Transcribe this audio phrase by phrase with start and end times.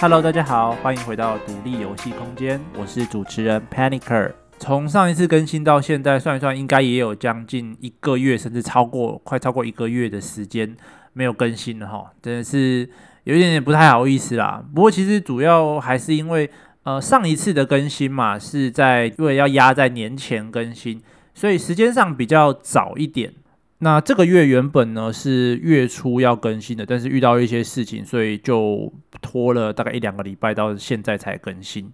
[0.00, 4.32] Hello，大家好，欢迎回到独立游戏空间，我是主持人 Panicer。
[4.58, 10.74] 从上一次更新到现在，算一算，应该也有将近一个月，甚至超过快超过一个月的时间
[11.12, 12.88] 没有更新了哈，真的是
[13.30, 14.60] 有一点点不太好意思啦。
[14.74, 16.50] 不过其实主要还是因为
[16.82, 21.00] 呃上一次的更新嘛，是在因为要压在年前更新，
[21.32, 23.32] 所以时间上比较早一点。
[23.78, 31.90] 那这个月原本呢是月初要更新的，但是遇到一些事情，所以就拖了大概一两个礼拜，到现在才更新。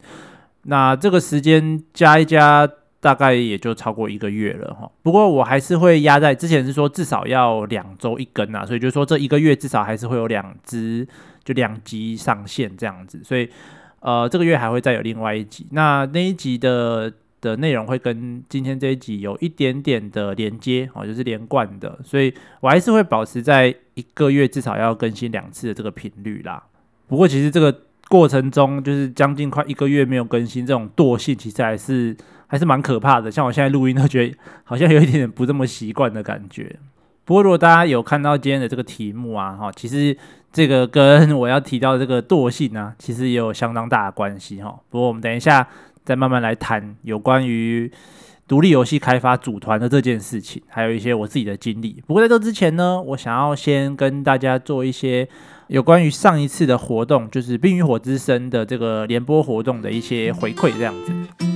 [0.63, 2.69] 那这个时间加一加，
[3.01, 4.91] 大概也就超过一个月了哈。
[5.03, 11.07] 不过我还是会压在之前是说至少要两周一更啊，所以就是说这一个月至少还是会有两支，
[11.45, 13.23] 就两集上线这样子。
[13.25, 13.49] 所以
[14.01, 15.67] 呃，这个月还会再有另外一集。
[15.71, 17.13] 那那一集的。
[17.43, 26.61] 的内容会跟今天这一集有一点点的连接哦，就是连贯的，所以我还是会保持在一个月至少要更新两次的这个频率啦。
[27.07, 33.31] 不过其实这个过程中，就是将近快一个月没有更新，这种惰性其实还是还是蛮可怕的。
[33.31, 36.77] 像我现在录音都觉得好像有一点点不这么习惯的感觉。
[37.25, 40.17] 不过如果大家有看到今天的这个题目啊，哈，其实
[40.53, 44.79] 这个跟我要提到这个惰性呢，其实也有相当大的关系哈。
[44.91, 45.67] 不过我们等一下。
[46.07, 47.91] 再慢慢来谈有关于
[48.47, 52.01] 独立游戏开发组团的这件事情，还有一些我自己的经历。
[52.07, 55.29] 不过在这之前呢，我想要先跟大家做一些
[55.67, 61.56] 有关于上一次的活动，就是《冰与火之声》的这个联播活动的一些回馈，这样子。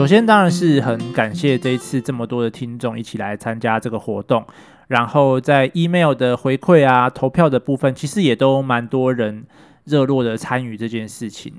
[0.00, 4.42] 首先当然是很感谢这一次这么多的听众一起来参加这个活动，
[4.88, 9.44] 然后在 email 的回馈啊、投票的部分，其实也都蛮多人
[9.84, 11.52] 热络的参与这件事情。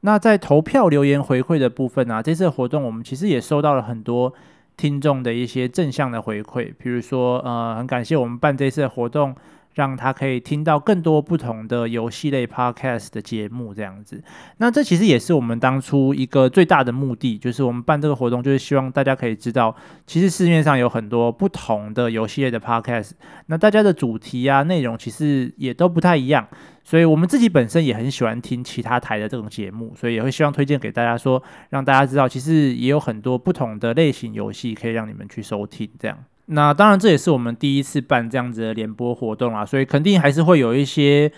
[0.00, 4.34] 那在投票留言回馈的部分啊，这次活动我们其实也收到了很多
[4.76, 9.34] 听众的一些正向的回馈，比如说呃，很感谢我们办这次的活动。
[9.76, 14.22] 让他可以听到更多不同的游戏类 podcast 的节目，这样子。
[14.56, 19.76] 那这其实也是我们当初一个最大的目的，就是我们办这个活动，就是希望大家可以知道，
[20.06, 23.10] 其实市面上有很多不同的游戏类的 podcast，
[23.46, 26.48] 那大家的主题啊、内容其实也都不太一样。
[26.82, 36.16] 所以我们自己本身也很喜欢听其他台的这种节目，所以也会希望推荐给大家说，让大家知道，其实也有很多不同的类型游戏可以让你们去收听，这样。
[36.46, 41.30] 那当然，这也是我们第一次办这样子的联播活动啊，所以肯定还是会有一些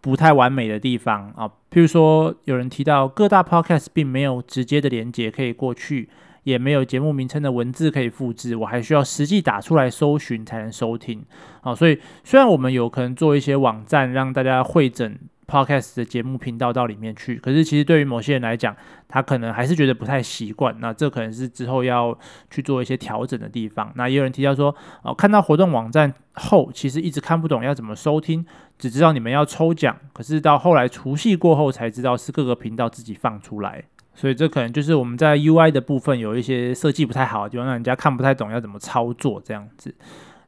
[0.00, 1.48] 不太完美的地方啊。
[1.70, 6.08] 譬如说，有人提到各大 podcast 并没有直接的连接可以过去，
[6.42, 11.24] 也没有节目名称的文字可以复制，我还需要实际打出来搜寻才能收听
[11.62, 11.74] 啊。
[11.74, 15.18] 所以，虽然我们有可能做一些网站让大家会诊。
[15.50, 18.76] Podcast 的节目频道到里面去，可是其实对于某些人来讲，
[19.08, 20.72] 他可能还是觉得不太习惯。
[20.78, 22.16] 那这可能是之后要
[22.48, 23.92] 去做一些调整的地方。
[23.96, 24.72] 那也有人提到说，
[25.02, 28.46] 哦，看到活动网站后，其实一直看不懂要怎么收听，
[28.78, 33.82] 只知道你们要抽奖，可是到后来除夕过后才知道是各个频道自己放出来。
[34.14, 39.92] 所以这可能就是我们在 UI 的部分有一些设计不太好，就让人家看不太懂要怎么操作这样子。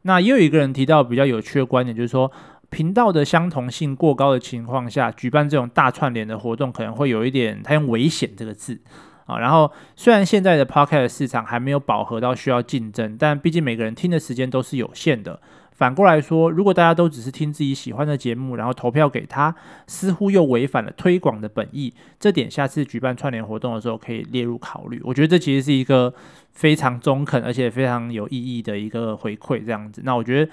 [0.03, 2.31] 那也有一个人提到比较有趣的观点，就是说。
[2.73, 8.81] 频道的相同性过高的情况下，举办这种大串联的活动可能会有一点，他用危险这个字
[9.27, 9.39] 啊。
[9.39, 15.39] 然后，虽然现在的 Podcast 市场还没有饱和到需要竞争，但毕竟每个人听的时间都是有限的。
[15.73, 19.55] 反过来说，如果大家都只是听自己喜欢的节目，然后投票给他，
[19.87, 21.93] 似乎又违反了推广的本意。
[22.19, 24.99] 这点下次举办串联活动的时候可以列入考虑。
[25.05, 26.15] 我觉得这其实是一个
[26.53, 30.01] 非常中肯而且非常有意义的一个回馈，这样子。
[30.07, 30.51] 那我觉得。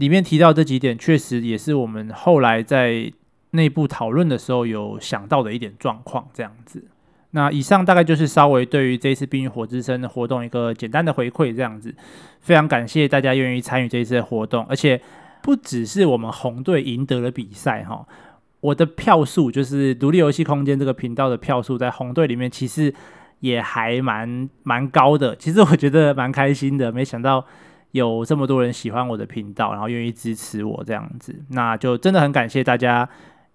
[0.00, 3.12] 里面提到这几点，确实也是我们后来在
[3.50, 6.82] 内部讨论的时候有想到的一点状况，这样子。
[7.32, 11.94] 那以上大概就是稍微对于这一次《冰与火之声》的活动一个简单的回馈，这样子。
[12.40, 14.98] 非常感谢大家愿意参与这一次的活动，而且
[15.42, 18.06] 不只是我们红队赢得了比赛哈，
[18.60, 22.94] 我的票数就是独立游戏空间这个频道的票数，在红队里面其实
[23.40, 25.36] 也还蛮蛮高的。
[25.36, 27.44] 其实我觉得蛮开心的，没想到。
[27.92, 33.08] 有这么多人喜欢我的频道，然后愿意支持我这样子，那就真的很感谢大家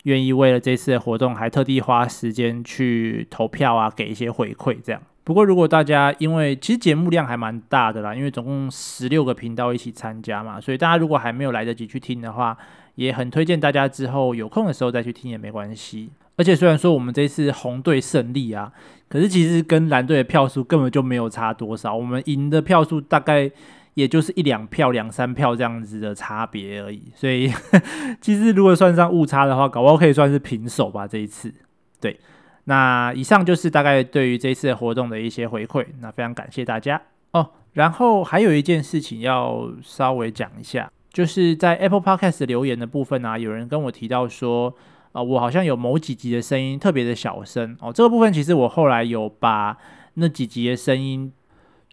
[0.03, 5.01] 愿意为了这次的活动还特地花时间去投票啊，给一些回馈这样。
[5.23, 12.55] 不过如果大家因为其实节目量还蛮大的啦，因为总共十六个频道一起参加嘛，所以大家如果还没有来得及去听的话，
[12.93, 16.11] 也很推荐大家之后有空的时候再去听也没关系。
[16.37, 18.71] 而且虽然说我们这次红队胜利啊，
[19.09, 23.49] 可是其实跟蓝队的票数根本就没有差多少，我们赢的票数大概
[23.95, 27.11] 也就是一两票、两三票这样子的差别而已。
[27.15, 27.51] 所以
[28.21, 31.07] 其实如果算上误差的话，搞不好可以算是平手吧。
[31.07, 31.51] 这一次，
[31.99, 32.19] 对，
[32.65, 35.83] 那以上就是大概对于这一次活动的一些回馈。
[35.99, 37.01] 那非常感谢大家
[37.31, 37.49] 哦。
[37.73, 44.75] 然后还有一件事情要稍微讲一下，就是在 Apple Podcast 留言的部分啊，有人跟我提到说。
[45.15, 47.89] 啊、我好像有某几集的声音特别的小声哦。
[47.89, 49.77] 这个部分其实我后来有把
[50.15, 51.31] 那几集的声音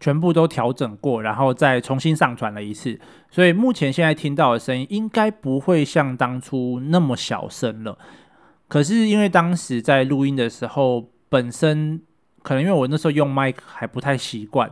[0.02, 2.99] 全部都调整过，然后再重新上传了一次。
[3.31, 7.96] 所以目前现在听到的声音应该不会像当初那么小声了。
[8.66, 12.02] 可是因为当时在录音的时候，本身
[12.43, 14.70] 可能因为我那时候用麦克还不太习惯，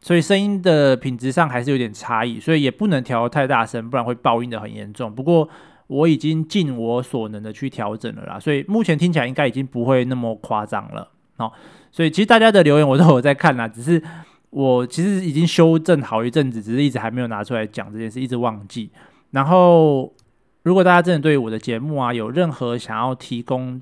[0.00, 5.14] 所以声音的品质上还是有点差异，所以也不能调太大声，不然会爆音的很严重。
[5.14, 5.48] 不过。
[5.88, 11.06] 我已经尽我所能的去调整了啦，所以目前听起来应该已经不会那么夸张了。
[11.36, 11.52] 哦，
[11.90, 14.02] 所以其实大家的留言我都有在看啦，只是
[14.52, 18.90] 我其实已经修正好一阵子，只是一直还没有拿出来讲这件事，一直忘记。
[19.30, 20.12] 然后，
[20.62, 23.80] 如果大家真的对我的节目啊有任何想要提供，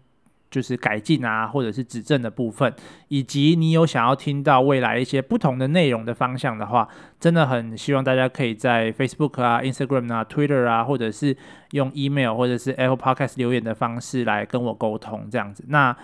[0.49, 2.73] 就是改进啊，或者是指正的部分，
[3.09, 6.89] 以及你有想要听到未来一些不同的内容的方向的话，
[7.19, 11.37] 真的很希望大家可以在 Facebook 啊、Instagram 啊、Twitter 啊，或者是
[11.73, 15.65] 用 Email 或者是 Apple Podcast 留言的方式来跟我沟通，这样子。
[15.67, 15.97] 那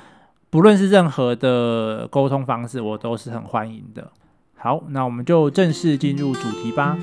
[0.50, 4.10] 不论是任何的沟通方式，我都是很欢迎的。
[4.66, 6.98] 好，那我们就正式进入主题吧。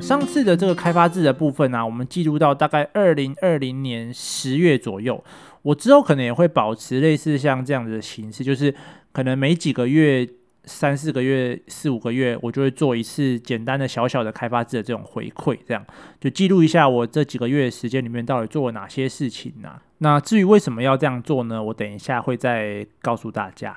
[0.00, 5.22] 上次的这个开发制的部分呢、啊，我们记录到大概二零二零年十月左右。
[5.60, 8.74] 我之后可能也会保持类似像这样子的形式，就是
[9.12, 10.26] 可能每几个月、
[10.66, 15.84] 三四个月、四五个月，我就会做一次简单的小小的开发者的这种回馈，这样
[16.20, 21.62] 就记录一下我这几个月时间里面到底做了哪些事情呢、那至于为什么要这样做呢？
[21.62, 23.76] 我等一下会再告诉大家。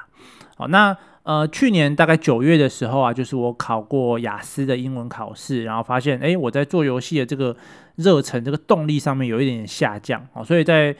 [0.55, 0.97] 好，那。
[1.27, 7.53] 呃，去年大概九月的时候啊，就是我考过雅思的英文考试，然后发现，哎，我在做游戏的这个
[7.97, 10.95] 热忱、这个动力上面有一点点下降哦，所以在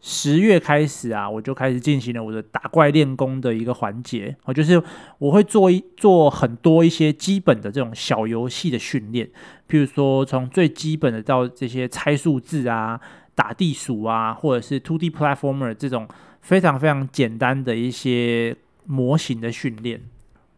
[0.00, 4.82] 十月开始啊，我就开始进行了我的打怪练功的一个环节哦，就是
[5.18, 9.26] 我会做一做很多一些基本的这种小游戏的训练，
[9.68, 13.00] 譬如说从最基本的到这些猜数字啊、
[13.34, 16.06] 打地鼠啊，或者是 Two D platformer 这种
[16.40, 18.56] 非常非常简单的一些。
[18.88, 20.00] 模型的训练，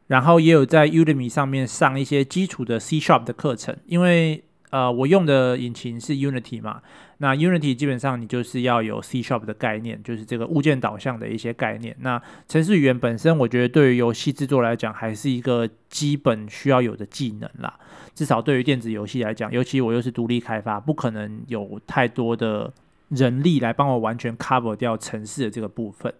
[0.08, 6.82] 然后也有在 Udemy 上面上一些基础的 C Sharp 的课程，因为呃我用的引擎是 Unity 嘛，
[7.18, 11.96] 那 Unity 基本上你就是要有 C Sharp 的概念，就是这个物件导向的一些概念。
[12.00, 17.78] 那程式语言本身，我觉得对于游戏制作来讲，还是一个基本需要有的技能啦。
[18.14, 22.72] 至少对于电子游戏来讲，尤其我又是独立开发，不可能有太多的
[23.08, 26.12] 人力来帮我完全 cover 掉城市的这个部分。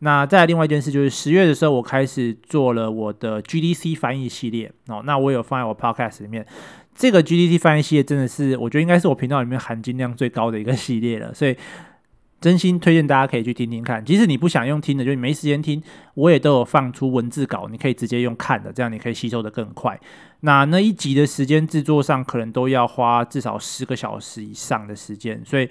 [0.00, 5.02] 那再来另外一件事，就是十月的时候，我开始做了我的 GDC 翻译系列哦。
[5.06, 6.46] 那我有放在我 Podcast 里面，
[6.96, 11.34] 这个 GDT 翻译系列真的是，我觉得应该是我频道里面含金量最高的一个系列了。
[11.34, 11.54] 所以
[12.40, 14.04] 真心推荐大家可以去听听看。
[14.04, 15.82] 即使你不想用听的，就你没时间听，
[16.14, 20.00] 我也都有放出文字稿，你可以直接用看的，这样你可以吸收得更快。
[20.40, 25.68] 那那一集的时间制作上，可能都要花至少十个小时以上的时间，所以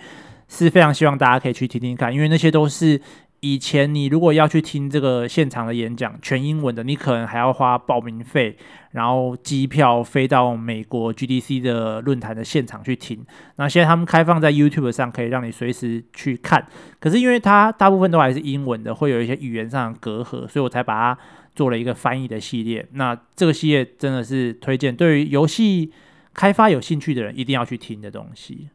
[0.47, 3.01] 是非常希望大家可以去听听看，因为那些都是。
[3.45, 8.57] 以前你如果要去听这个现场的演讲，全英文的，你可能还要花报名费，
[8.93, 13.23] 然后机票飞到美国 GDC 的论坛的现场去听。
[13.57, 16.65] 那现在他们开放在 YouTube 上，可以让你随时去看。
[16.99, 21.21] 可是因为它大部分都还是英文的，会有一些语言上的隔阂，所以我才把它
[21.55, 22.83] 做了一个翻译的系列。
[22.93, 25.91] 那这个系列真的是推荐，对于游戏
[26.33, 28.69] 开发有兴趣的人一定要去听的东西。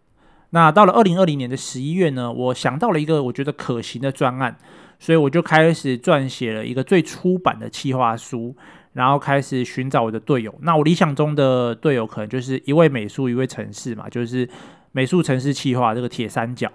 [0.50, 4.56] 那到了二零二零年的十一月呢，我想到了一个我觉得可行的专案，
[4.98, 8.56] 所以我就开始撰写了一个最初版的企划书，
[8.94, 10.52] 然后开始寻找我的队友。
[10.62, 14.48] 那我理想中的队友可能就是一位美术，一位城市嘛，就是
[14.92, 16.68] 美术、城市、企划这个铁三角。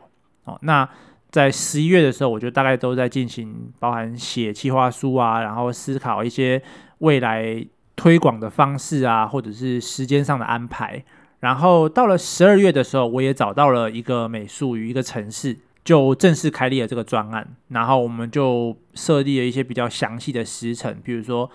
[0.46, 0.88] 哦，那
[1.30, 6.62] 在十一月的时候，我就大概都在进行，包含写企划书啊，然后思考一些
[7.00, 7.66] 未来
[7.98, 11.04] 推广的方式啊，或者是时间上的安排。
[11.46, 17.56] 然后到了十二月的时候，我也找到了一个美术与一个城市，就正式开立了这个专案。
[17.68, 21.48] 然后我们就设立了一些比较详细的时程，比如说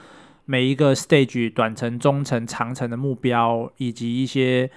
[0.44, 4.70] 每一个 stage 短程、中程、长程的目标，以及一些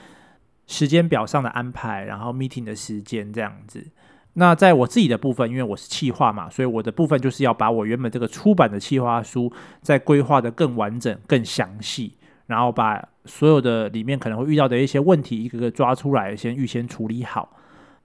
[0.65, 3.85] 时间表上的安排，然后 meeting 的时间这样子。
[4.33, 9.53] 那在我自己的部分，因为我是企划嘛，所以我的部分就是要把我原本这个出版的企划书
[9.83, 12.13] 再规划得更完整、更详细，
[12.47, 17.57] 然后把所有的里面可能会遇到的一些问题一个个抓出来，先预先处理好。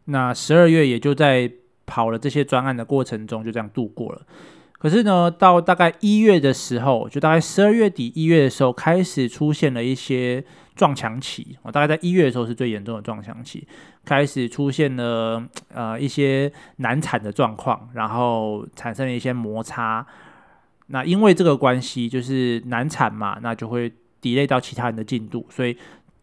[0.06, 1.50] 那十二月也就在
[1.86, 4.22] 跑了这些专案的过程中，就这样度过了。
[4.78, 10.44] 可是呢，到大概一月的时候，就大概十二月底一月的时候，开始出现了一些
[10.76, 11.58] 撞墙期。
[11.62, 13.66] 我大概在一月的时候是最严重的撞墙期，
[14.04, 15.42] 开始出现了
[15.74, 20.06] 呃一些难产的状况，然后产生了一些摩擦。
[20.86, 23.92] 那因为这个关系，就是难产嘛，那就会
[24.22, 25.76] delay 到其他人的进度，所以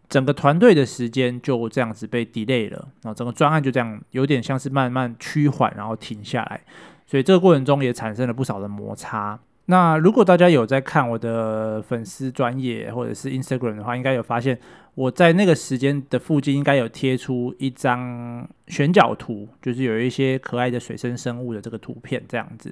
[0.07, 2.87] 整个团队的时间就这样子被 delay 了。
[3.01, 6.61] 然后整个专案就这样有点像是慢慢趋缓，然后停下来。
[7.07, 9.39] 所以这个过程中也产生了不少的摩擦。
[9.67, 14.59] 那如果大家有在看我的粉丝专业或者是 Instagram 的话，应该有发现
[14.93, 22.71] 我在那个时间的附近应该有贴出一张选角图，就是有一些可爱的水生生物的这个图片这样子。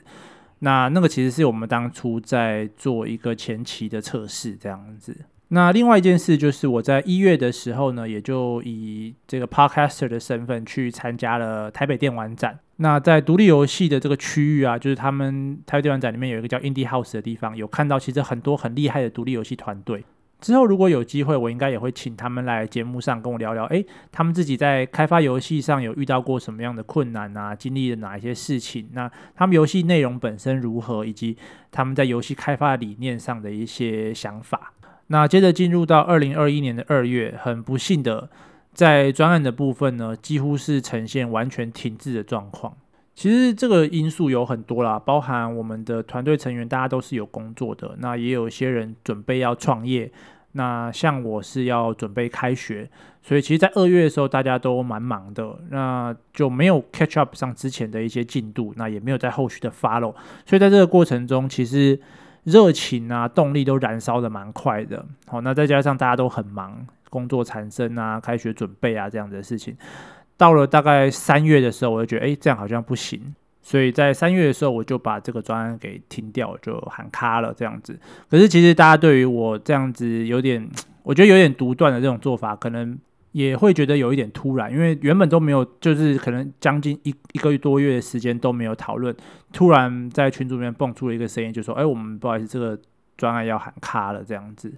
[0.63, 5.13] 那那个其实是我们当初在做一个前期的测试这样子。
[5.49, 12.57] 那另外一件事就是我在一月的时候呢，也就以这个 Podcaster 的身份去参加了台北电玩展。
[12.77, 20.03] 那在独立游戏的这个区域啊，就是他们台北电玩展里面有一个叫 Indie House 的地方，有看到其实很多很厉害的独立游戏团队。
[20.43, 28.89] 之后如果有机会，我应该也会请他们来节目上跟我聊聊，诶，他们自己在开发游戏上有遇到过什么样的困难啊，经历了哪一些事情？
[28.91, 31.37] 那他们游戏内容本身如何，以及
[31.71, 34.73] 他们在游戏开发理念上的一些想法。
[35.07, 38.29] 那接着进入到二零二一年的二月，很不幸的，
[38.73, 42.75] 在专案的部分呢，几乎是呈现完全停滞的状况。
[43.15, 50.11] 其实这个因素有很多啦，包含我们的团队成员大家都是有工作的，那也有一些人准备要创业，
[50.53, 52.89] 那像我是要准备开学，
[53.21, 60.13] 所以其实，在二月的时候大家都蛮忙的，那就没有 catch up 上之前的一些进度，那也没有在后续的 follow，
[60.45, 61.99] 所以在这个过程中，其实。
[62.45, 65.05] 热情啊，动力都燃烧得蛮快的。
[65.27, 69.73] 好，那再加上大家都很忙，工作产生啊，开学准备啊这样子的事情，
[70.43, 73.33] 到了大概三月的时候，我就觉得，哎，这样好像不行。
[73.61, 77.97] 所以在三月的时候，我就把这个专案给停掉，就喊卡了这样子。
[78.29, 80.69] 可是其实大家对于我这样子有点，
[81.03, 82.99] 我觉得有点独断的这种做法，可能。
[83.33, 89.15] 也会觉得有一点突然，因为原本都没有，就是可能将近一一个多月的时间都没有讨论，
[89.51, 92.79] 突然在群组里面蹦出了一个声音，就说：“哎，我们不好意思，这个
[93.17, 94.71] 专案要喊卡了。”这样子。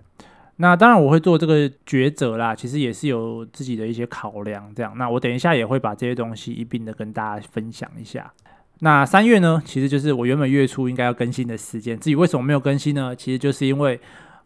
[0.58, 4.72] 那当然我会做这个抉择啦，其实也是有自己的一些考量。
[4.76, 8.32] 这样，那我等一下也会把这些东西一并的跟大家分享一下。
[8.80, 12.00] 那三月呢，其实就是我原本月初应该要更新的时间。
[12.00, 13.16] 至于为什么没有更新呢？
[13.16, 14.00] 其实就是因为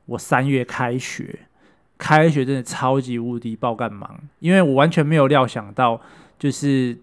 [0.06, 1.40] 我三月开学。
[2.02, 6.00] 开学真的超级无敌爆干忙，因为我完全没有料想到，
[6.40, 6.98] 就是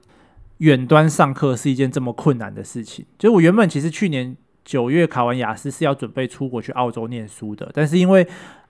[0.56, 3.04] 远端上课是一件这么困难的事情。
[3.18, 4.34] 就我原本其实去年
[4.64, 8.26] 九月考完雅思是要准备出国去澳洲念书的，但是因为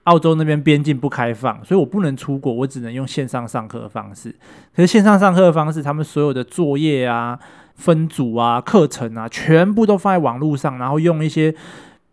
[0.07, 4.35] 澳洲那边边境不开放，所以我不能出国，我只能用线上上课的方式。
[4.75, 7.39] 可是线上上课的方式，他们所有的作业啊、
[7.75, 11.55] 分组啊、课程啊，全部都放在网络上，然后用一些。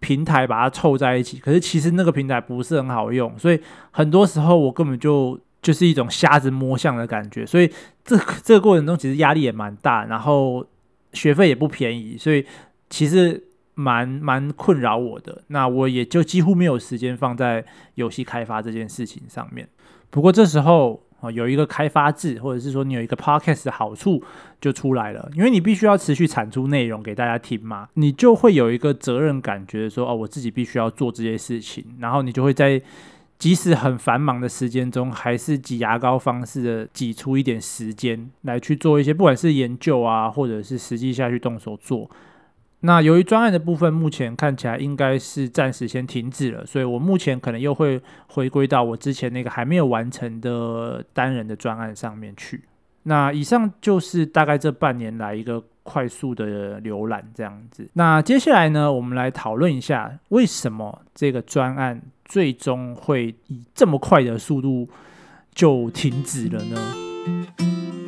[0.00, 3.58] 平台把它凑在一起，可是其实那个平台不是很好用，所以
[3.90, 7.66] 很多时候我根本就就是一种瞎子摸象的感觉，所以
[8.04, 10.66] 这这个过程中其实压力也蛮大，然后
[11.14, 12.44] 学费也不便宜，所以
[12.90, 13.42] 其实
[13.74, 15.42] 蛮蛮困扰我的。
[15.48, 17.64] 那我也就几乎没有时间放在
[17.94, 19.68] 游戏开发这件事情上面。
[20.10, 21.30] 不过这时候啊。
[21.30, 24.22] 有一个开发制，或者是说你有一个 podcast 的好处
[24.60, 32.78] 就出来了，因为你必须要持续产出内容给大家听嘛，你就会有一个责任感，觉得说哦，我自己必须要做这些事情，然后你就会在
[33.38, 42.10] 即使很繁忙的时间中，还是挤牙膏方式的挤出一点时间来去做一些，不管是研究啊，或者是实际下去动手做。
[42.86, 52.62] 那由于专案的部分目前看起来应该是暂时先停止了，所以我目前可能又会回归到我之前那个还没有完成的单人的专案上面去。
[53.04, 57.88] 那以上就是大概这半年来一个快速的浏览这样子。
[57.94, 64.86] 那接下来呢，我们来讨论一下为什么这个专案最终会以这么快的速度
[65.54, 68.03] 就停止了呢？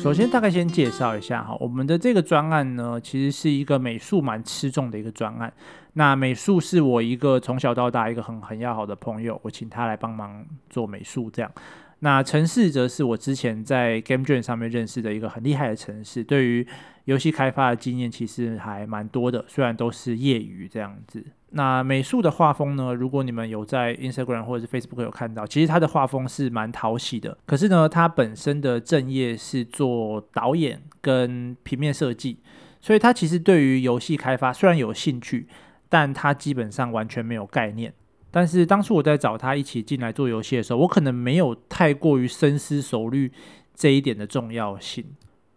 [0.00, 5.52] 首先，大概先介绍一下哈，我们的这个专案呢，其实是一个美术蛮吃重的一个专案。
[5.92, 11.52] 那美术是我一个从小到大一个很很要好的朋友，我请他来帮忙做美术这样。
[11.98, 16.66] 那城市则是我之前在 GameJam 上面认识的一个很厉害的城市，对于
[17.04, 21.22] 游戏开发的经验其实还蛮多的，虽然都是业余这样子。
[21.52, 22.94] 那美术的画风呢？
[22.94, 27.36] 如果你们有在 Instagram 或者是 Facebook 有看到，其实它的画风是蛮讨喜的。
[27.44, 32.38] 可是呢，它本身的正业是做导演跟平面设计，
[32.80, 35.48] 所以他其实对于游戏开发虽然有兴趣，
[35.88, 37.92] 但他基本上完全没有概念。
[38.30, 43.32] 但是当初我在找他一起进来做游戏的时候，我可能没有太过于深思熟虑
[43.74, 45.04] 这一点的重要性，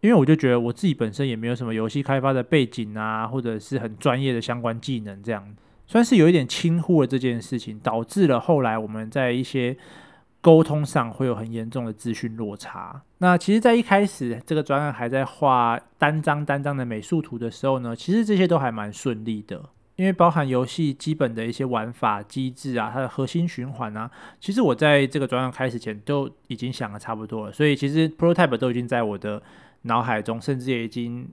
[0.01, 5.55] 因为我就觉得我自己本身也没有什么游戏开发的背景啊，或者是很专业的相关技能，这样
[5.85, 9.77] 算是有一点轻忽了这件事情，导致了后来我们在一些
[10.41, 13.01] 沟通上会有很严重的资讯落差。
[13.19, 19.63] 那其实，在一开始这个专案还在画单张单张的美术图的时候呢，其实这些都还蛮顺利的。
[19.95, 24.09] 因为包含游戏基本的一些玩法机制啊，它的核心循环啊，
[24.39, 29.39] 其实我在这个专案开始前都已经想的差不多了，所以其实 prototype 都已经在我的
[29.83, 31.29] 脑海中，甚至也已经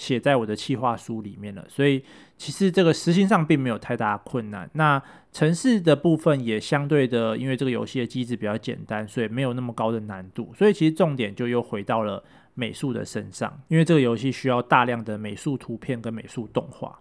[0.00, 1.62] 写在我的企划书里面了。
[1.68, 2.02] 所以
[2.38, 4.68] 其实这个实行上并没有太大困难。
[4.72, 10.50] 那城市的部分也相对的，因为这个游戏的机制比较简单，所以没有那么高的难度。
[10.56, 16.98] 所以其实重点就又回到了美术的身上，因为这个游戏需要大量的美术图片跟美术动画。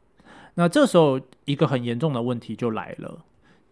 [0.56, 3.24] 那这时候一个很严重的问题就来了。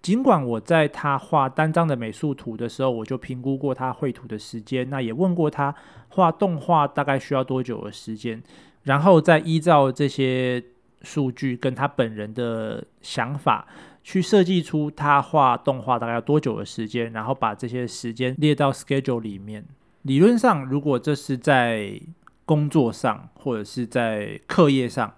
[0.02, 5.76] 尽管我在他画单张的美术图的时候，我就评估过他绘图的时间，那也问过他
[6.10, 8.42] 画动画大概需要多久的时间，
[8.88, 10.64] 然后再依照这些
[11.02, 13.68] 数据跟他本人的想法
[14.02, 19.66] 去设计出他画动画大概要多久的时间，然后把这些时间列到 schedule 里面。
[20.04, 22.00] 理论上，如果这是在
[22.46, 25.14] 工作上或者是在课业上，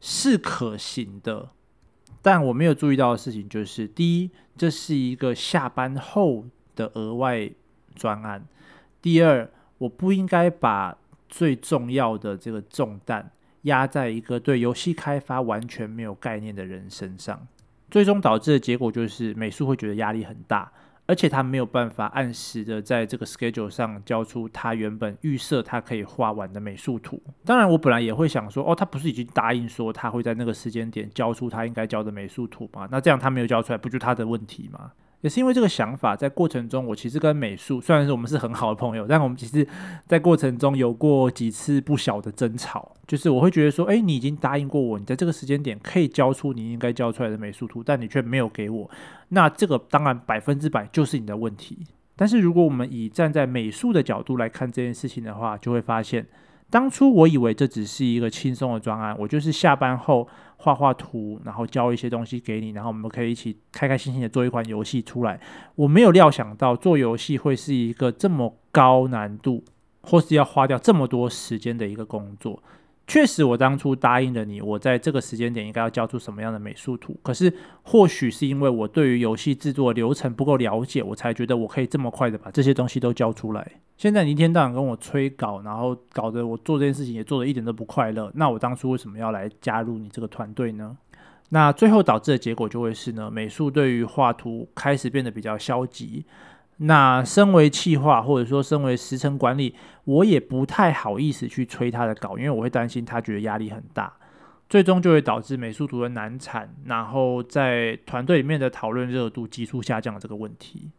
[0.00, 1.48] 是可行的，
[2.22, 6.44] 但我没有注意到的事情就是：第一，这是一个下班后
[6.76, 7.50] 的额外
[7.96, 8.42] 专案；
[9.02, 10.96] 第二，我不应该把
[11.28, 13.30] 最重要的这个重担
[13.62, 17.46] 压在一个对游戏开发完全没有概念的人身上，
[17.90, 20.72] 最终导致的结果就是美术会觉得压力很大。
[21.10, 27.18] 而且他没有办法按时的在这个 schedule 上交出他原本预设他可以画完的美术图。
[27.46, 32.86] 当然，我本来也会想说，哦，他不是已经答应说他会在那个时间点交出他应该交的美术图吗？
[32.90, 34.92] 那这样他没有交出来，不就他的问题吗？
[35.20, 39.66] 也是因为这个想法，在过程中，我其实跟美术虽然是我们是很好的朋友，但我们其实，
[40.06, 42.94] 在过程中有过几次不小的争吵。
[43.06, 48.88] 就是我会觉得说，诶，你已经答应过我，你在这个时间点可以交出你应该交出来的美术图，但你却没有给我，
[49.30, 51.78] 那这个当然百分之百就是你的问题。
[52.14, 56.26] 但是如果我们以站在美术的角度来看这件事情的话，就会发现。
[56.70, 60.28] 当初我以为这只是一个轻松的专案，我就是下班后
[60.60, 65.40] 画画图，然后交一些东西给你，然后我们可以一起开开心心的做一款游戏出来。
[65.76, 69.64] 我没有料想到做游戏会是一个这么高难度，
[70.02, 72.62] 或是要花掉这么多时间的一个工作。
[73.08, 77.18] 确实，我当初答应了你，我在这个时间点应该要交出什么样的美术图。
[77.22, 77.50] 可是，
[77.82, 83.66] 或许是因为我对于游戏制作流程不够了解，我才觉得我可以这么快的把这些东西都交出来。
[83.96, 88.30] 现在你一天到晚跟我催稿，然后搞得我做这件事情也做得一点都不快乐。
[88.34, 90.94] 那我当初为什么要来加入你这个团队呢？
[91.48, 96.26] 那最后导致的结果就会是呢，美术对于画图开始变得比较消极。
[96.78, 104.12] 那身为企划，或者说身为时程管理，我也不太好意思去催他的稿，因为我会担心他觉得压力很大，
[104.68, 110.90] 最终就会导致美术图的难产，然后在团队里面的讨论热度急速下降这个问题。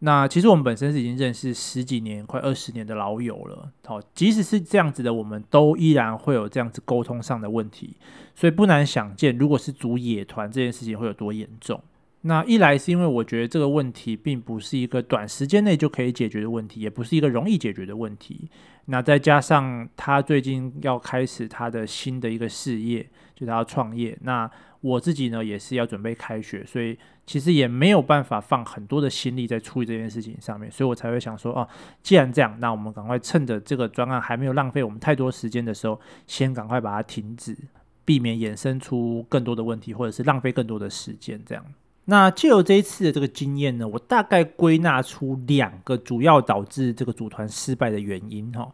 [0.00, 7.96] 那其实我们本身是已经认识十几年、快二十年的老友了，好，即使是这样子的，我们都依然会有这样子沟通上的问题，
[8.34, 11.82] 所以不难想见，如果是组野团这件事情会有多严重。
[12.26, 18.50] 那一来是因为我觉得这个问题并不是一个短时间内就可以解决的问题，也不是一个容易解决的问题。
[18.86, 24.18] 那再加上他最近要开始他的新的一个事业，就他要创业。
[24.22, 30.68] 那我自己呢也是要准备开学，所以其实也没有办法放很多的心力在处理这件事情上面。
[30.70, 31.68] 所以我才会想说，哦，
[32.02, 37.56] 既然这样，那我们赶快趁着这个专案还没有浪费我们太多时间的时候，先赶快把它停止，
[38.04, 41.64] 避免衍生出更多的问题，或者是浪费更多的时间，这样。
[42.08, 48.70] 那借由这一次的这个经验呢，我大概归纳出两个主要导致这个组团失败的原因哈。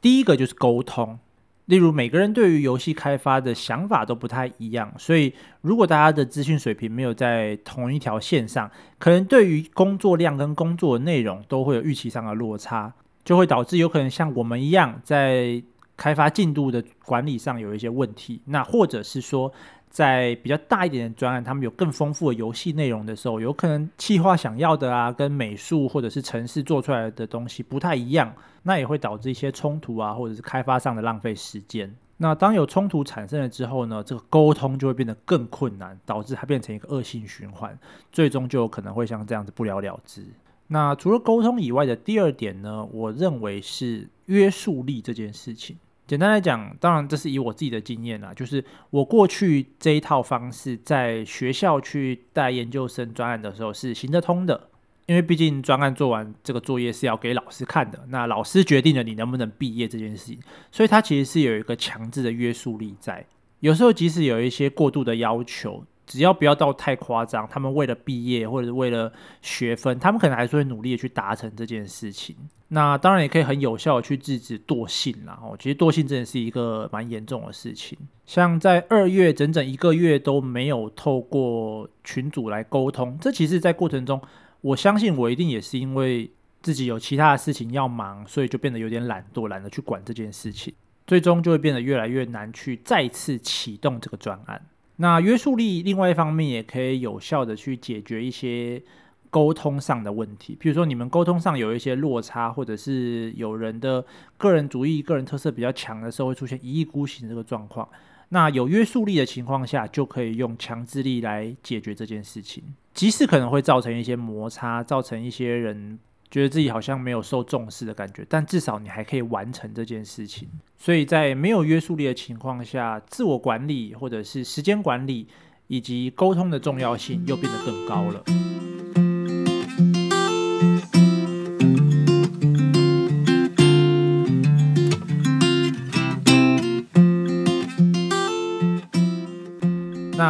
[0.00, 1.18] 第一个就是沟通，
[1.64, 8.70] 例如每个人对于游戏开发的想法都不太一样，所以如果大家的资讯水平没有在同一条线上，
[9.00, 12.94] 可能对于工作量跟工作内容都会有预期上的落差，
[13.24, 15.60] 就会导致有可能像我们一样在
[15.96, 19.52] 开发进度的管理上有一些问题，那或者是说。
[19.96, 28.30] 在比较大一点的专案，他们有更丰富的游戏内容的时候，有可能企划想要的啊，跟美术或者是程式做出来的东西不太一样，
[28.64, 31.90] 那也会导致一些冲突啊，或者是开发上的浪费时间。
[32.18, 37.78] 那当有冲突产生了之后呢，这个沟通就会变得更困难，导致它变成一个恶性循环，
[38.12, 40.22] 最终就有可能会像这样子不了了之。
[40.66, 45.78] 那除了沟通以外的第二点呢，我认为是约束力这件事情。
[46.06, 54.68] 简单来讲，当然这是以我自己的经验啦，就是我过去这一套方式在学校去带研究生专案的时候是行得通的。
[55.06, 60.40] 因为毕竟专案做完这个作业是要给老师看的，那老师决定了你能不能毕业这件事情，
[60.72, 63.24] 所以它其实是有一个强制的约束力在。
[63.60, 72.36] 有时候即使有一些过度的要求，只要不要到太夸张，他们为了毕业或者是为了学分，他们可能还是会努力的去达成这件事情。
[72.68, 75.38] 那当然也可以很有效的去制止惰性啦。
[75.42, 77.98] 哦，其实惰性真的是一个蛮严重的事情。
[78.24, 84.20] 像在二月整整一个月都没有透过群组来沟通，这其实在过程中。
[84.62, 86.28] 我相信我一定也是因为
[86.60, 90.74] 自己有其他的事情要忙，所以就变得有点懒惰，懒得去管这件事情，
[91.06, 94.60] 最终就会变得越来越难去再次启动这个专案。
[94.96, 98.82] 那约束力另外一方面也可以有效的去解决一些
[99.28, 104.04] 沟通上的问题，比如说你们沟通上有一些落差，或者是有人的
[104.38, 107.86] 个人主义、个人特色比较强的时候，会出现一意孤行这个状况。
[108.30, 112.64] 那有约束力的情况下，就可以用强制力来解决这件事情。
[112.94, 115.98] 即使可能会造成一些摩擦，造成一些人
[116.30, 120.48] 觉得自己好像没有受重视的感觉，但至少你还可以完成这件事情。
[120.76, 125.28] 所以在没有约束力的情况下，自我管理或者是时间管理
[125.68, 128.24] 以及沟通的重要性又变得更高了。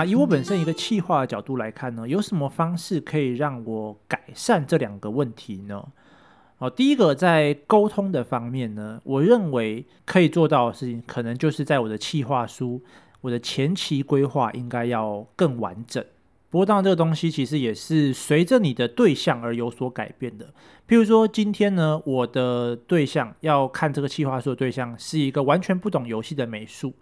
[0.07, 5.85] 以我本身一个企划的角度来看呢，有什么方式可以让我改善这两个问题呢？
[6.59, 12.81] 哦，第一个在沟通的方面呢，我认为可以做到的事情，可能就是在我的企划书，
[13.21, 16.03] 我的前期规划应该要更完整。
[16.49, 20.47] 不过当然，这个东西其实也是随着你的对象而有所改变的。
[20.89, 26.95] 譬如说，今天呢，我的对象要看这个企划书的对象是一个完全不懂游戏的美术。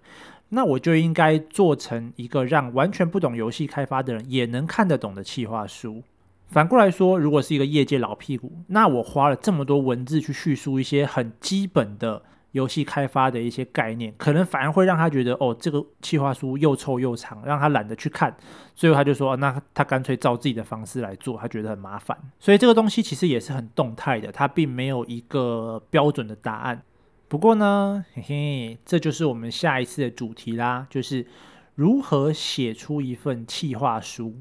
[0.55, 6.03] 那我就应该做成一个让完全不懂游戏开发的人也能看得懂的企划书。
[6.47, 18.37] 反过来说，如果是一个业界老屁股，那我花了这么多文字去叙述一些很基本的游戏开发的一些概念，可能反而会让他觉得，哦，这个企划书又臭又长，让他懒得去看。
[18.77, 22.17] 最后他就说，那他干脆照自己的方式来做，他觉得很麻烦。
[22.39, 26.81] 所以这个东西其实也是很动态的，它并没有一个标准的答案。
[27.29, 31.27] 不过呢，嘿嘿，这就是我们下一次的主题啦，就是
[31.75, 34.35] 如何写出一份企划书，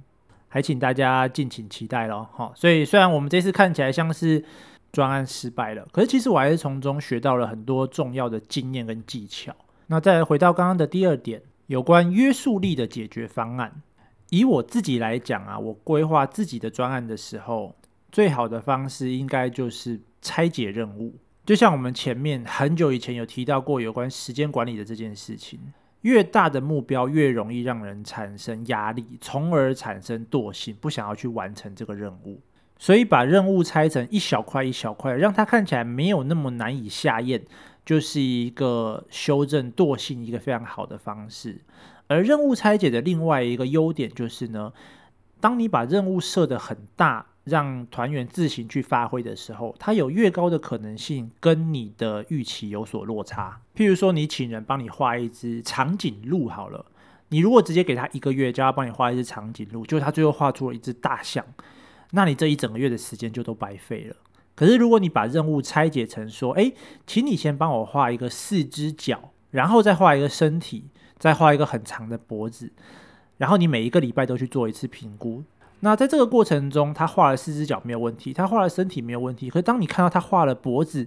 [0.48, 2.30] 还请大家敬请期待咯。
[2.34, 4.44] 好，所以虽然我们这次看起来像是
[4.92, 9.56] 专案失败了，可是其实我还是从中学到了很多重要的经验跟技巧。
[9.88, 13.82] 那再回到刚刚的第二点，有关约束力的解决方案。
[14.30, 17.76] 以我自己来讲啊，我规划自己的专案的时候，
[18.12, 21.16] 最好的方式应该就是拆解任务。
[21.46, 25.60] 就像我们前面很久以前有提到过有关时间管理的这件事情，
[26.02, 32.40] 越大的目标越容易让人产生压力，从而产生惰性，不想要去完成这个任务。
[32.80, 37.42] 所以把任务拆成一小块一小块，让它看起来没有那么难以下咽，
[37.86, 41.60] 就是一个修正惰性一个非常好的方式。
[42.08, 44.72] 而任务拆解的另外一个优点就是呢，
[45.42, 47.26] 当你把任务设得很大。
[47.44, 53.60] 让团员自行去发挥的时候，它有越高的可能性跟你的预期有所落差。
[53.76, 56.86] 譬如说，你请人帮你画一只长颈鹿好了，
[57.30, 61.46] 你如果直接给他一个月，叫他帮你画一只长颈鹿，就他最后画出了一只大象，
[62.12, 64.16] 那你这一整个月的时间就都白费了。
[64.56, 66.74] 可是如果你把任务拆解成说，诶，
[67.06, 70.86] 请你先帮我画一个四只脚，然后再画一个身体，
[71.18, 72.72] 再画一个很长的脖子，
[73.38, 75.44] 然后你每一个礼拜都去做一次评估。
[75.84, 79.50] 那在这个过程中，他画了四只脚没有问题，他画了身体没有问题。
[79.50, 81.06] 可是当你看到他画了脖子，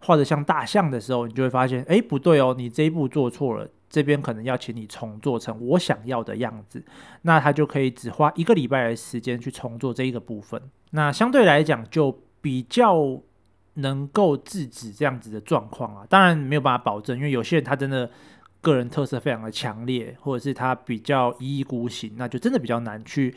[0.00, 6.84] 画得像大象的时候，你就会发现，哎，不对哦，你这一步做错了，这边可能要请你重做成我想要的样子。
[7.22, 10.60] 那他就可以只花一个礼拜的时间去重做这一个部分。
[10.90, 13.18] 那相对来讲，就比较
[13.76, 16.04] 能够制止这样子的状况啊。
[16.06, 18.10] 当然没有办法保证，因为有些人他真的
[18.60, 23.34] 个人特色非常的强烈，或者是他比较一意孤行，那就真的比较难去。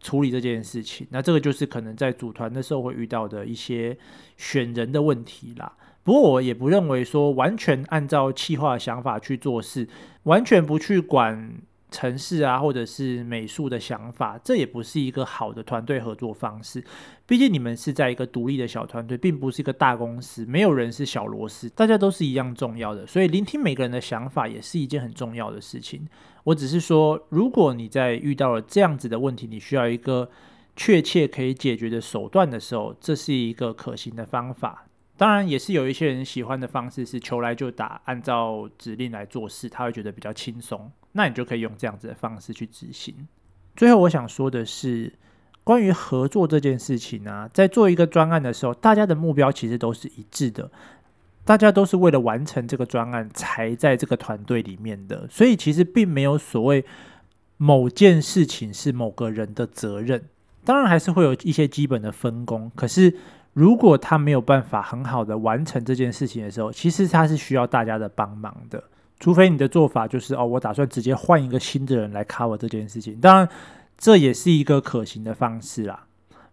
[0.00, 3.96] 处理这件事情，那这个就是可能在组团的时候会遇到的一些
[4.36, 5.72] 选人的问题啦。
[6.02, 9.86] 不过我也不认为说完全按照企划想法去做事，
[10.22, 11.60] 完全不去管
[11.90, 16.82] 城市啊，或者是美术的想法，这也不是一个好的团队合作方式。
[17.26, 23.06] 毕竟你们是在一个独立的小团队，并不是一个大公司，没有人是小螺丝，大家都是一样重要的。
[23.06, 26.08] 所以聆听每个人的想法也是一件很重要的事情。
[26.44, 30.30] 我只是说，如果你在遇到了这样子的问题，你需要一个
[30.74, 34.86] 确切可以解决的手段的时候，这是一个可行的方法。
[35.20, 40.90] 当然，也是有一些人喜欢的方式是球来就打，按照指令来做事，他会觉得比较轻松。
[41.12, 43.28] 那你就可以用这样子的方式去执行。
[43.76, 45.12] 最后，我想说的是，
[45.62, 50.70] 关于合作这件事情啊，在做一个专案的时候，大家的目标其实都是一致的，
[51.44, 56.82] 大家都是为了完成这个专案才在这个团队里面的，所以其实并没有所谓
[57.58, 60.24] 某件事情是某个人的责任。
[60.64, 63.18] 当然，还是会有一些基本的分工，可是。
[63.52, 68.82] 如果他没有办法很好的完成这件事情的时候，其实他是需要大家的帮忙的。
[69.18, 73.20] 除非你的做法就是哦，我打算直接换一个新的人来 cover 这件事情。
[73.20, 73.48] 当然，
[73.98, 76.06] 这也是一个可行的方式啦。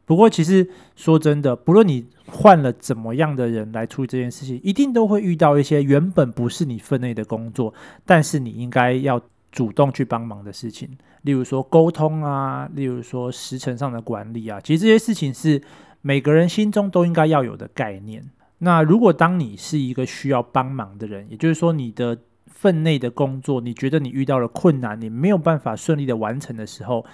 [0.05, 7.73] 不过，其实说真的，不论你换了怎么样的人来处理这件事情，一定都会遇到一些原本不是你分内的工作，
[8.05, 10.89] 但是你应该要主动去帮忙的事情。
[11.21, 15.61] 例如说沟通啊，例如说时程上的管理啊，其实这些事情是。
[16.07, 18.23] 每个人心中都应该要有的概念。
[18.59, 27.05] 那如果当你是一个需要帮忙的人，也就是说你的分内的工作，你觉得你遇到了困难，你没有办法顺利的完成的时候，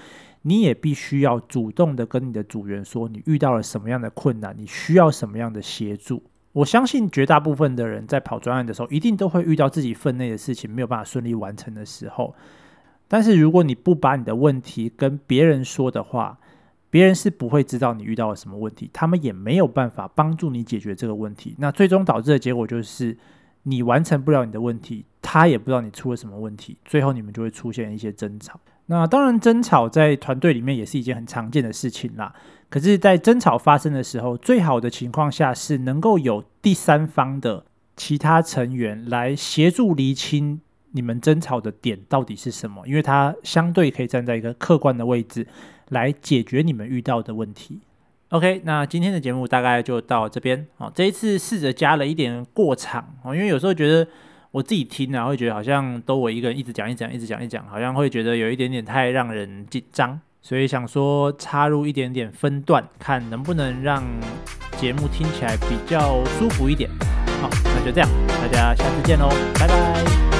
[0.43, 6.21] 你也必须要主动的跟你的组员说，你遇到了什么样的困难，你需要什么样的协助。
[6.51, 12.36] 我相信绝大部分的人在跑专案的时候，一定都会遇到自己分内的事情没有办法顺利完成的时候。
[13.08, 16.38] 但是如果你不把你的问题跟别人说的话，
[16.93, 21.56] 别人是不会知道你遇到了什么问题，他们也没有办法帮助你解决这个问题。
[21.58, 23.17] 那最终导致的结果就是，
[23.63, 28.60] 你完成不了你的问题，他也不知道你出了什么问题，最后你们就会出现一些争吵。
[28.86, 32.32] 那当然，争吵在团队里面也是一件很常见的事情啦。
[32.69, 37.65] 可是，在争吵发生的时候，最好的情况下是能够有第三方的
[37.97, 45.47] 其他成员来协助厘清你们争吵的点到底是什么，因为他相对可以站在一个客观的位置。
[45.93, 47.79] 来解决你们遇到的问题。
[48.29, 50.67] OK，那今天的节目大概就到这边。
[50.77, 54.08] 好，这一次试着加了一点过场哦，因为有时候觉得
[54.49, 64.03] 我自己听啊，会觉得好像都我一个人一直讲一讲，一直讲一讲，好像会觉得有一点点太让人紧张，所以想说插入一点点分段，看能不能让
[64.77, 66.89] 节目听起来比较舒服一点。
[67.39, 69.29] 好，那就这样，大家下次见喽，
[69.60, 70.33] 拜拜。